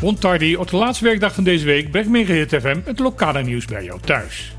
Bon 0.00 0.18
tardi, 0.18 0.56
op 0.56 0.70
de 0.70 0.76
laatste 0.76 1.04
werkdag 1.04 1.34
van 1.34 1.44
deze 1.44 1.64
week 1.64 1.90
brengt 1.90 2.08
Megahit 2.08 2.48
FM 2.48 2.80
het 2.84 2.98
lokale 2.98 3.42
nieuws 3.42 3.64
bij 3.64 3.84
jou 3.84 4.00
thuis. 4.00 4.52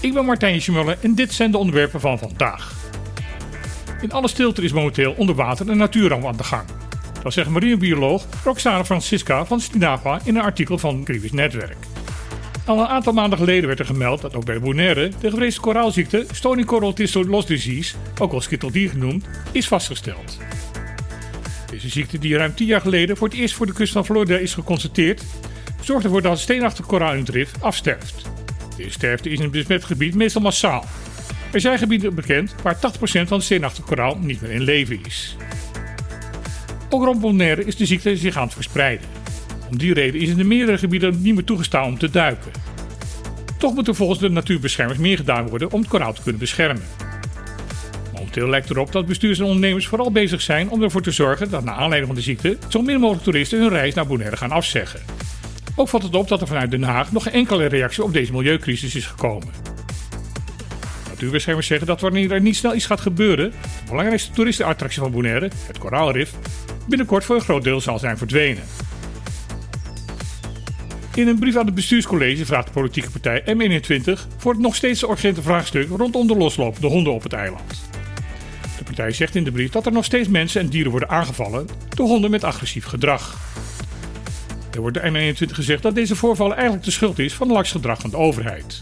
Ik 0.00 0.14
ben 0.14 0.24
Martijn 0.24 0.62
Schmuller 0.62 0.98
en 1.00 1.14
dit 1.14 1.32
zijn 1.32 1.50
de 1.50 1.58
onderwerpen 1.58 2.00
van 2.00 2.18
vandaag. 2.18 2.72
In 4.00 4.12
alle 4.12 4.28
stilte 4.28 4.62
is 4.62 4.72
momenteel 4.72 5.14
onder 5.16 5.34
water 5.34 5.68
een 5.68 5.76
natuurramp 5.76 6.26
aan 6.26 6.36
de 6.36 6.44
gang. 6.44 6.64
Dat 7.22 7.32
zegt 7.32 7.48
marinebioloog 7.48 8.26
Roxana 8.44 8.84
Francisca 8.84 9.44
van 9.44 9.60
Stinagua 9.60 10.20
in 10.24 10.36
een 10.36 10.42
artikel 10.42 10.78
van 10.78 11.04
Krivis 11.04 11.32
Netwerk. 11.32 11.76
Al 12.66 12.78
een 12.78 12.86
aantal 12.86 13.12
maanden 13.12 13.38
geleden 13.38 13.66
werd 13.66 13.78
er 13.78 13.86
gemeld 13.86 14.20
dat 14.20 14.34
ook 14.34 14.44
bij 14.44 14.60
Bonaire 14.60 15.10
de 15.20 15.30
gevreesde 15.30 15.60
koraalziekte 15.60 16.26
Stony 16.32 16.64
Coral 16.64 16.94
Disease, 16.94 17.94
ook 18.20 18.30
wel 18.30 18.40
skitteldier 18.40 18.90
genoemd, 18.90 19.26
is 19.52 19.68
vastgesteld. 19.68 20.38
Deze 21.72 21.88
ziekte 21.88 22.18
die 22.18 22.36
ruim 22.36 22.54
10 22.54 22.66
jaar 22.66 22.80
geleden 22.80 23.16
voor 23.16 23.28
het 23.28 23.36
eerst 23.36 23.54
voor 23.54 23.66
de 23.66 23.72
kust 23.72 23.92
van 23.92 24.04
Florida 24.04 24.36
is 24.36 24.54
geconstateerd, 24.54 25.24
zorgt 25.80 26.04
ervoor 26.04 26.22
dat 26.22 26.38
steenachtig 26.38 26.86
koraal 26.86 27.12
in 27.12 27.18
het 27.18 27.28
rif 27.28 27.52
afsterft. 27.60 28.30
Deze 28.76 28.90
sterfte 28.90 29.28
is 29.28 29.36
in 29.36 29.42
het 29.42 29.52
besmet 29.52 29.84
gebied 29.84 30.14
meestal 30.14 30.42
massaal. 30.42 30.84
Er 31.52 31.60
zijn 31.60 31.78
gebieden 31.78 32.14
bekend 32.14 32.54
waar 32.62 32.76
80% 32.76 32.78
van 33.00 33.36
het 33.36 33.42
steenachtig 33.42 33.84
koraal 33.84 34.18
niet 34.18 34.40
meer 34.40 34.50
in 34.50 34.62
leven 34.62 35.00
is. 35.06 35.36
Ook 36.90 37.04
rond 37.04 37.20
Bonaire 37.20 37.64
is 37.64 37.76
de 37.76 37.86
ziekte 37.86 38.16
zich 38.16 38.36
aan 38.36 38.44
het 38.44 38.54
verspreiden. 38.54 39.06
Om 39.70 39.78
die 39.78 39.94
reden 39.94 40.20
is 40.20 40.28
in 40.28 40.36
de 40.36 40.44
meerdere 40.44 40.78
gebieden 40.78 41.22
niet 41.22 41.34
meer 41.34 41.44
toegestaan 41.44 41.84
om 41.84 41.98
te 41.98 42.10
duiken. 42.10 42.52
Toch 43.58 43.74
moet 43.74 43.88
er 43.88 43.94
volgens 43.94 44.18
de 44.18 44.28
natuurbeschermers 44.28 44.98
meer 44.98 45.16
gedaan 45.16 45.48
worden 45.48 45.72
om 45.72 45.80
het 45.80 45.88
koraal 45.88 46.12
te 46.12 46.22
kunnen 46.22 46.40
beschermen. 46.40 47.11
Momenteel 48.32 48.58
lijkt 48.58 48.70
erop 48.70 48.92
dat 48.92 49.06
bestuurders 49.06 49.40
en 49.40 49.46
ondernemers 49.46 49.86
vooral 49.86 50.12
bezig 50.12 50.40
zijn 50.40 50.70
om 50.70 50.82
ervoor 50.82 51.02
te 51.02 51.10
zorgen 51.10 51.50
dat 51.50 51.64
naar 51.64 51.74
aanleiding 51.74 52.06
van 52.06 52.14
de 52.14 52.20
ziekte 52.20 52.58
zo 52.68 52.82
min 52.82 53.00
mogelijk 53.00 53.24
toeristen 53.24 53.60
hun 53.60 53.68
reis 53.68 53.94
naar 53.94 54.06
Bonaire 54.06 54.36
gaan 54.36 54.50
afzeggen. 54.50 55.00
Ook 55.76 55.88
valt 55.88 56.02
het 56.02 56.14
op 56.14 56.28
dat 56.28 56.40
er 56.40 56.46
vanuit 56.46 56.70
Den 56.70 56.82
Haag 56.82 57.12
nog 57.12 57.22
geen 57.22 57.32
enkele 57.32 57.66
reactie 57.66 58.02
op 58.02 58.12
deze 58.12 58.32
milieucrisis 58.32 58.94
is 58.94 59.06
gekomen. 59.06 59.48
Natuurbeschermers 61.08 61.66
zeggen 61.66 61.86
dat 61.86 62.00
wanneer 62.00 62.32
er 62.32 62.40
niet 62.40 62.56
snel 62.56 62.74
iets 62.74 62.86
gaat 62.86 63.00
gebeuren, 63.00 63.50
de 63.50 63.88
belangrijkste 63.88 64.32
toeristenattractie 64.32 65.00
van 65.00 65.10
Bonaire, 65.10 65.50
het 65.66 65.78
koraalrif, 65.78 66.32
binnenkort 66.88 67.24
voor 67.24 67.36
een 67.36 67.42
groot 67.42 67.64
deel 67.64 67.80
zal 67.80 67.98
zijn 67.98 68.18
verdwenen. 68.18 68.62
In 71.14 71.28
een 71.28 71.38
brief 71.38 71.56
aan 71.56 71.66
het 71.66 71.74
bestuurscollege 71.74 72.46
vraagt 72.46 72.66
de 72.66 72.72
politieke 72.72 73.10
partij 73.10 73.42
M21 73.42 74.20
voor 74.36 74.52
het 74.52 74.60
nog 74.60 74.74
steeds 74.74 75.02
urgente 75.02 75.42
vraagstuk 75.42 75.88
rondom 75.88 76.26
de 76.26 76.36
loslopende 76.36 76.86
honden 76.86 77.12
op 77.12 77.22
het 77.22 77.32
eiland. 77.32 77.90
Partij 78.94 79.12
zegt 79.12 79.34
in 79.34 79.44
de 79.44 79.52
brief 79.52 79.70
dat 79.70 79.86
er 79.86 79.92
nog 79.92 80.04
steeds 80.04 80.28
mensen 80.28 80.60
en 80.60 80.68
dieren 80.68 80.90
worden 80.90 81.08
aangevallen 81.08 81.66
door 81.88 82.06
honden 82.06 82.30
met 82.30 82.44
agressief 82.44 82.84
gedrag. 82.84 83.38
Er 84.72 84.80
wordt 84.80 85.02
de 85.02 85.34
M21 85.34 85.52
gezegd 85.52 85.82
dat 85.82 85.94
deze 85.94 86.16
voorvallen 86.16 86.54
eigenlijk 86.54 86.84
de 86.84 86.90
schuld 86.90 87.18
is 87.18 87.34
van 87.34 87.52
laks 87.52 87.70
gedrag 87.70 88.00
van 88.00 88.10
de 88.10 88.16
overheid. 88.16 88.80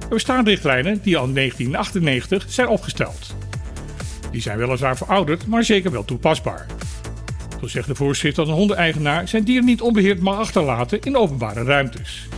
Er 0.00 0.08
bestaan 0.08 0.44
richtlijnen 0.44 1.00
die 1.02 1.16
al 1.16 1.24
in 1.26 1.34
1998 1.34 2.44
zijn 2.48 2.68
opgesteld. 2.68 3.34
Die 4.30 4.40
zijn 4.40 4.58
weliswaar 4.58 4.96
verouderd, 4.96 5.46
maar 5.46 5.64
zeker 5.64 5.90
wel 5.90 6.04
toepasbaar. 6.04 6.66
Zo 7.60 7.66
zegt 7.66 7.86
de 7.86 7.94
voorzitter 7.94 8.44
dat 8.44 8.52
een 8.52 8.58
hondeneigenaar 8.58 9.28
zijn 9.28 9.44
dier 9.44 9.62
niet 9.62 9.80
onbeheerd 9.80 10.20
mag 10.20 10.38
achterlaten 10.38 11.00
in 11.00 11.16
openbare 11.16 11.62
ruimtes. 11.62 12.28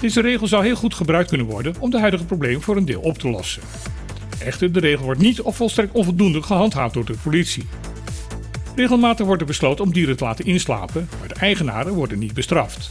Deze 0.00 0.20
regel 0.20 0.46
zou 0.46 0.64
heel 0.64 0.76
goed 0.76 0.94
gebruikt 0.94 1.28
kunnen 1.28 1.46
worden 1.46 1.74
om 1.80 1.90
de 1.90 2.00
huidige 2.00 2.24
problemen 2.24 2.62
voor 2.62 2.76
een 2.76 2.84
deel 2.84 3.00
op 3.00 3.18
te 3.18 3.30
lossen. 3.30 3.62
Echter, 4.38 4.72
de 4.72 4.80
regel 4.80 5.04
wordt 5.04 5.20
niet 5.20 5.40
of 5.40 5.56
volstrekt 5.56 5.92
onvoldoende 5.92 6.42
gehandhaafd 6.42 6.94
door 6.94 7.04
de 7.04 7.16
politie. 7.22 7.66
Regelmatig 8.76 9.26
wordt 9.26 9.40
er 9.40 9.46
besloten 9.46 9.84
om 9.84 9.92
dieren 9.92 10.16
te 10.16 10.24
laten 10.24 10.44
inslapen, 10.44 11.08
maar 11.18 11.28
de 11.28 11.34
eigenaren 11.34 11.92
worden 11.92 12.18
niet 12.18 12.34
bestraft. 12.34 12.90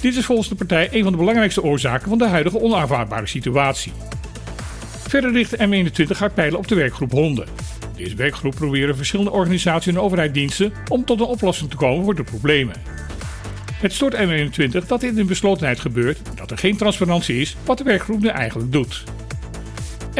Dit 0.00 0.16
is 0.16 0.24
volgens 0.24 0.48
de 0.48 0.54
partij 0.54 0.88
een 0.92 1.02
van 1.02 1.12
de 1.12 1.18
belangrijkste 1.18 1.62
oorzaken 1.62 2.08
van 2.08 2.18
de 2.18 2.26
huidige 2.26 2.60
onaanvaardbare 2.60 3.26
situatie. 3.26 3.92
Verder 5.08 5.32
richt 5.32 5.56
M21 5.56 6.18
haar 6.18 6.32
pijlen 6.32 6.58
op 6.58 6.68
de 6.68 6.74
werkgroep 6.74 7.10
honden. 7.10 7.46
Deze 7.96 8.16
werkgroep 8.16 8.54
proberen 8.54 8.96
verschillende 8.96 9.30
organisaties 9.30 9.92
en 9.92 10.00
overheidsdiensten 10.00 10.72
om 10.88 11.04
tot 11.04 11.20
een 11.20 11.26
oplossing 11.26 11.70
te 11.70 11.76
komen 11.76 12.04
voor 12.04 12.14
de 12.14 12.22
problemen. 12.22 12.76
Het 13.72 13.92
stoort 13.92 14.16
M21 14.16 14.86
dat 14.86 15.00
dit 15.00 15.16
in 15.16 15.26
beslotenheid 15.26 15.80
gebeurt 15.80 16.18
dat 16.34 16.50
er 16.50 16.58
geen 16.58 16.76
transparantie 16.76 17.40
is 17.40 17.56
wat 17.64 17.78
de 17.78 17.84
werkgroep 17.84 18.20
nu 18.20 18.28
eigenlijk 18.28 18.72
doet. 18.72 19.04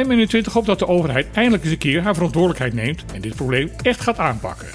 M21 0.07 0.53
hoopt 0.53 0.67
dat 0.67 0.79
de 0.79 0.87
overheid 0.87 1.27
eindelijk 1.33 1.63
eens 1.63 1.73
een 1.73 1.79
keer 1.79 2.03
haar 2.03 2.15
verantwoordelijkheid 2.15 2.73
neemt 2.73 3.05
en 3.15 3.21
dit 3.21 3.35
probleem 3.35 3.71
echt 3.83 4.01
gaat 4.01 4.19
aanpakken. 4.19 4.69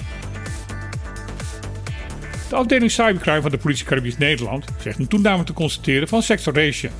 De 2.48 2.54
afdeling 2.54 2.90
cybercrime 2.90 3.40
van 3.40 3.50
de 3.50 3.58
politie 3.58 3.86
Caribisch 3.86 4.18
Nederland 4.18 4.64
zegt 4.78 4.98
een 4.98 5.08
toename 5.08 5.44
te 5.44 5.52
constateren 5.52 6.08
van 6.08 6.22
sextoration. 6.22 6.92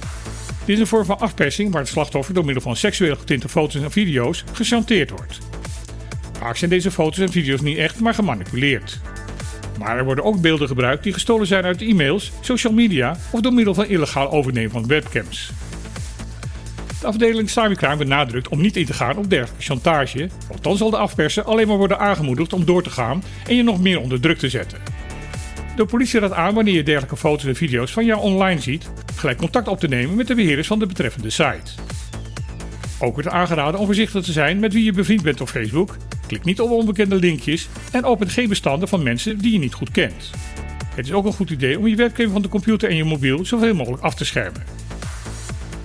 Dit 0.64 0.74
is 0.74 0.80
een 0.80 0.86
vorm 0.86 1.04
van 1.04 1.18
afpersing 1.18 1.72
waar 1.72 1.80
het 1.80 1.90
slachtoffer 1.90 2.34
door 2.34 2.44
middel 2.44 2.62
van 2.62 2.76
seksueel 2.76 3.16
getinte 3.16 3.48
foto's 3.48 3.82
en 3.82 3.90
video's 3.90 4.44
gechanteerd 4.52 5.10
wordt. 5.10 5.38
Vaak 6.38 6.56
zijn 6.56 6.70
deze 6.70 6.90
foto's 6.90 7.18
en 7.18 7.30
video's 7.30 7.60
niet 7.60 7.78
echt, 7.78 8.00
maar 8.00 8.14
gemanipuleerd. 8.14 9.00
Maar 9.78 9.98
er 9.98 10.04
worden 10.04 10.24
ook 10.24 10.40
beelden 10.40 10.68
gebruikt 10.68 11.02
die 11.02 11.12
gestolen 11.12 11.46
zijn 11.46 11.64
uit 11.64 11.82
e-mails, 11.82 12.32
social 12.40 12.72
media 12.72 13.16
of 13.30 13.40
door 13.40 13.52
middel 13.52 13.74
van 13.74 13.86
illegaal 13.86 14.30
overnemen 14.30 14.70
van 14.70 14.86
webcams. 14.86 15.52
De 17.04 17.10
afdeling 17.10 17.50
cybercrime 17.50 17.96
benadrukt 17.96 18.48
om 18.48 18.60
niet 18.60 18.76
in 18.76 18.84
te 18.84 18.92
gaan 18.92 19.16
op 19.16 19.30
dergelijke 19.30 19.64
chantage, 19.64 20.28
dan 20.60 20.76
zal 20.76 20.90
de 20.90 20.96
afperser 20.96 21.42
alleen 21.42 21.68
maar 21.68 21.76
worden 21.76 21.98
aangemoedigd 21.98 22.52
om 22.52 22.64
door 22.64 22.82
te 22.82 22.90
gaan 22.90 23.22
en 23.46 23.56
je 23.56 23.62
nog 23.62 23.80
meer 23.80 24.00
onder 24.00 24.20
druk 24.20 24.38
te 24.38 24.48
zetten. 24.48 24.78
De 25.76 25.84
politie 25.84 26.20
raadt 26.20 26.32
aan 26.32 26.54
wanneer 26.54 26.74
je 26.74 26.82
dergelijke 26.82 27.16
foto's 27.16 27.44
en 27.44 27.56
video's 27.56 27.92
van 27.92 28.04
jou 28.04 28.20
online 28.20 28.60
ziet, 28.60 28.90
gelijk 29.16 29.38
contact 29.38 29.68
op 29.68 29.80
te 29.80 29.88
nemen 29.88 30.16
met 30.16 30.26
de 30.26 30.34
beheerders 30.34 30.66
van 30.66 30.78
de 30.78 30.86
betreffende 30.86 31.30
site. 31.30 31.72
Ook 32.98 33.14
wordt 33.14 33.28
aangeraden 33.28 33.80
om 33.80 33.86
voorzichtig 33.86 34.24
te 34.24 34.32
zijn 34.32 34.58
met 34.58 34.72
wie 34.72 34.84
je 34.84 34.92
bevriend 34.92 35.22
bent 35.22 35.40
op 35.40 35.48
Facebook. 35.48 35.96
Klik 36.26 36.44
niet 36.44 36.60
op 36.60 36.70
onbekende 36.70 37.16
linkjes 37.16 37.68
en 37.92 38.04
open 38.04 38.30
geen 38.30 38.48
bestanden 38.48 38.88
van 38.88 39.02
mensen 39.02 39.38
die 39.38 39.52
je 39.52 39.58
niet 39.58 39.74
goed 39.74 39.90
kent. 39.90 40.30
Het 40.94 41.06
is 41.06 41.12
ook 41.12 41.24
een 41.24 41.32
goed 41.32 41.50
idee 41.50 41.78
om 41.78 41.86
je 41.86 41.96
webcam 41.96 42.30
van 42.30 42.42
de 42.42 42.48
computer 42.48 42.88
en 42.88 42.96
je 42.96 43.04
mobiel 43.04 43.44
zoveel 43.44 43.74
mogelijk 43.74 44.02
af 44.02 44.14
te 44.14 44.24
schermen. 44.24 44.83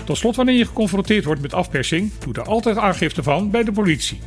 Tot 0.09 0.17
slot, 0.17 0.35
wanneer 0.35 0.55
je 0.55 0.65
geconfronteerd 0.65 1.25
wordt 1.25 1.41
met 1.41 1.53
afpersing, 1.53 2.11
doe 2.19 2.33
er 2.33 2.43
altijd 2.43 2.77
aangifte 2.77 3.23
van 3.23 3.51
bij 3.51 3.63
de 3.63 3.71
politie. 3.71 4.19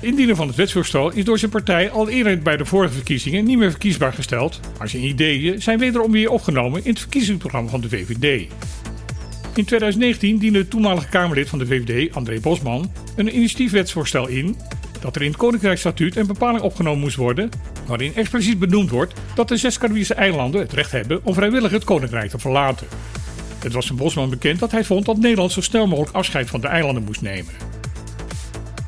De 0.00 0.06
indiener 0.06 0.36
van 0.36 0.46
het 0.46 0.56
wetsvoorstel 0.56 1.10
is 1.10 1.24
door 1.24 1.38
zijn 1.38 1.50
partij 1.50 1.90
al 1.90 2.08
eerder 2.08 2.38
bij 2.38 2.56
de 2.56 2.64
vorige 2.64 2.94
verkiezingen 2.94 3.44
niet 3.44 3.58
meer 3.58 3.70
verkiesbaar 3.70 4.12
gesteld, 4.12 4.60
maar 4.78 4.88
zijn 4.88 5.04
ideeën 5.04 5.62
zijn 5.62 5.78
wederom 5.78 6.10
weer 6.10 6.30
opgenomen 6.30 6.84
in 6.84 6.90
het 6.90 6.98
verkiezingsprogramma 6.98 7.70
van 7.70 7.80
de 7.80 7.88
VVD. 7.88 8.52
In 9.54 9.64
2019 9.64 10.38
diende 10.38 10.58
het 10.58 10.70
toenmalige 10.70 11.08
Kamerlid 11.08 11.48
van 11.48 11.58
de 11.58 11.66
VVD, 11.66 12.14
André 12.14 12.40
Bosman, 12.40 12.92
een 13.16 13.36
initiatiefwetsvoorstel 13.36 14.28
in 14.28 14.56
dat 15.00 15.16
er 15.16 15.22
in 15.22 15.28
het 15.28 15.36
Koninkrijksstatuut 15.36 16.16
een 16.16 16.26
bepaling 16.26 16.62
opgenomen 16.62 17.00
moest 17.00 17.16
worden 17.16 17.50
waarin 17.86 18.14
expliciet 18.14 18.58
benoemd 18.58 18.90
wordt 18.90 19.14
dat 19.34 19.48
de 19.48 19.56
zes 19.56 19.78
Caribische 19.78 20.14
eilanden 20.14 20.60
het 20.60 20.72
recht 20.72 20.92
hebben 20.92 21.20
om 21.22 21.34
vrijwillig 21.34 21.70
het 21.70 21.84
Koninkrijk 21.84 22.30
te 22.30 22.38
verlaten. 22.38 22.86
Het 23.62 23.72
was 23.72 23.86
van 23.86 23.96
Bosman 23.96 24.30
bekend 24.30 24.58
dat 24.58 24.70
hij 24.70 24.84
vond 24.84 25.06
dat 25.06 25.18
Nederland 25.18 25.52
zo 25.52 25.60
snel 25.60 25.86
mogelijk 25.86 26.16
afscheid 26.16 26.50
van 26.50 26.60
de 26.60 26.66
eilanden 26.66 27.04
moest 27.04 27.22
nemen. 27.22 27.52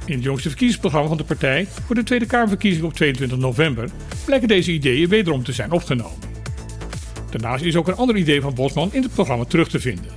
In 0.06 0.14
het 0.14 0.24
jongste 0.24 0.48
verkiezingsprogramma 0.48 1.08
van 1.08 1.16
de 1.16 1.24
partij 1.24 1.66
voor 1.86 1.94
de 1.94 2.02
Tweede 2.02 2.26
Kamerverkiezing 2.26 2.84
op 2.84 2.94
22 2.94 3.38
november 3.38 3.90
blijken 4.24 4.48
deze 4.48 4.72
ideeën 4.72 5.08
wederom 5.08 5.44
te 5.44 5.52
zijn 5.52 5.72
opgenomen. 5.72 6.18
Daarnaast 7.30 7.64
is 7.64 7.76
ook 7.76 7.88
een 7.88 7.96
ander 7.96 8.16
idee 8.16 8.40
van 8.40 8.54
Bosman 8.54 8.88
in 8.92 9.02
het 9.02 9.14
programma 9.14 9.44
terug 9.44 9.68
te 9.68 9.80
vinden. 9.80 10.10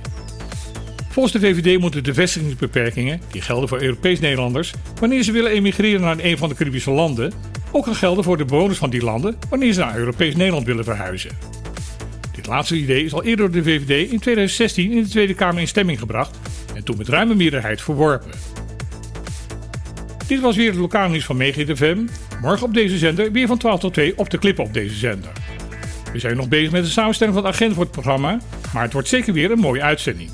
Volgens 1.08 1.34
de 1.34 1.40
VVD 1.40 1.80
moeten 1.80 2.04
de 2.04 2.14
vestigingsbeperkingen, 2.14 3.20
die 3.30 3.42
gelden 3.42 3.68
voor 3.68 3.82
Europees 3.82 4.20
Nederlanders, 4.20 4.72
wanneer 5.00 5.22
ze 5.22 5.32
willen 5.32 5.50
emigreren 5.50 6.00
naar 6.00 6.18
een 6.18 6.38
van 6.38 6.48
de 6.48 6.54
Caribische 6.54 6.90
landen, 6.90 7.32
ook 7.70 7.84
gaan 7.84 7.94
gelden 7.94 8.24
voor 8.24 8.36
de 8.36 8.44
bewoners 8.44 8.78
van 8.78 8.90
die 8.90 9.02
landen 9.02 9.36
wanneer 9.48 9.72
ze 9.72 9.80
naar 9.80 9.96
Europees 9.96 10.36
Nederland 10.36 10.66
willen 10.66 10.84
verhuizen. 10.84 11.55
Dit 12.46 12.54
laatste 12.54 12.76
idee 12.76 13.04
is 13.04 13.12
al 13.12 13.24
eerder 13.24 13.52
door 13.52 13.62
de 13.62 13.70
VVD 13.70 14.10
in 14.10 14.18
2016 14.18 14.92
in 14.92 15.02
de 15.02 15.08
Tweede 15.08 15.34
Kamer 15.34 15.60
in 15.60 15.68
stemming 15.68 15.98
gebracht 15.98 16.38
en 16.74 16.84
toen 16.84 16.96
met 16.96 17.08
ruime 17.08 17.34
meerderheid 17.34 17.82
verworpen. 17.82 18.30
Dit 20.26 20.40
was 20.40 20.56
weer 20.56 20.70
het 20.70 20.78
lokale 20.78 21.08
nieuws 21.08 21.24
van 21.24 21.36
Megahit 21.36 21.76
FM. 21.76 21.98
Morgen 22.40 22.66
op 22.66 22.74
deze 22.74 22.98
zender 22.98 23.32
weer 23.32 23.46
van 23.46 23.58
12 23.58 23.80
tot 23.80 23.92
2 23.92 24.18
op 24.18 24.30
de 24.30 24.38
klippen 24.38 24.64
op 24.64 24.72
deze 24.72 24.94
zender. 24.94 25.32
We 26.12 26.18
zijn 26.18 26.36
nog 26.36 26.48
bezig 26.48 26.70
met 26.70 26.84
de 26.84 26.90
samenstelling 26.90 27.34
van 27.34 27.44
de 27.44 27.50
agenda 27.50 27.74
voor 27.74 27.82
het 27.82 27.92
programma, 27.92 28.40
maar 28.72 28.82
het 28.82 28.92
wordt 28.92 29.08
zeker 29.08 29.32
weer 29.32 29.50
een 29.50 29.58
mooie 29.58 29.82
uitzending. 29.82 30.30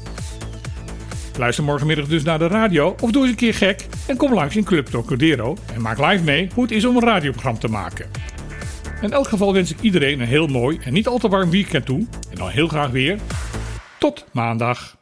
Luister 1.39 1.65
morgenmiddag 1.65 2.07
dus 2.07 2.23
naar 2.23 2.39
de 2.39 2.47
radio 2.47 2.95
of 3.01 3.11
doe 3.11 3.23
eens 3.23 3.31
een 3.31 3.37
keer 3.37 3.55
gek 3.55 3.87
en 4.07 4.17
kom 4.17 4.35
langs 4.35 4.57
in 4.57 4.65
Club 4.65 4.87
Trocadero 4.87 5.57
en 5.75 5.83
maak 5.83 5.99
live 5.99 6.25
mee 6.25 6.49
hoe 6.55 6.63
het 6.63 6.73
is 6.73 6.85
om 6.85 6.97
een 6.97 7.03
radioprogramma 7.03 7.61
te 7.61 7.69
maken. 7.69 8.07
In 9.03 9.13
elk 9.13 9.29
geval 9.29 9.53
wens 9.53 9.71
ik 9.71 9.81
iedereen 9.81 10.21
een 10.21 10.27
heel 10.27 10.47
mooi 10.47 10.79
en 10.83 10.93
niet 10.93 11.07
al 11.07 11.19
te 11.19 11.29
warm 11.29 11.51
weekend 11.51 11.87
toe 11.87 12.07
en 12.31 12.37
dan 12.37 12.49
heel 12.49 12.69
graag 12.69 12.91
weer 12.91 13.19
tot 13.99 14.27
maandag. 14.33 15.02